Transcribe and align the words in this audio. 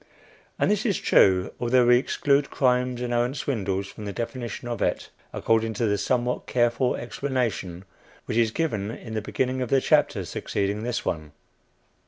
And 0.57 0.71
this 0.71 0.83
is 0.83 0.97
true, 0.99 1.51
although 1.59 1.85
we 1.85 1.97
exclude 1.97 2.49
crimes 2.49 3.01
and 3.03 3.13
arrant 3.13 3.37
swindles 3.37 3.85
from 3.85 4.05
the 4.05 4.11
definition 4.11 4.67
of 4.67 4.81
it, 4.81 5.09
according 5.31 5.75
to 5.75 5.85
the 5.85 5.99
somewhat 5.99 6.47
careful 6.47 6.95
explanation 6.95 7.85
which 8.25 8.37
is 8.39 8.49
given 8.49 8.89
in 8.89 9.13
the 9.13 9.21
beginning 9.21 9.61
of 9.61 9.69
the 9.69 9.79
chapter 9.79 10.25
succeeding 10.25 10.81
this 10.81 11.05
one. 11.05 11.33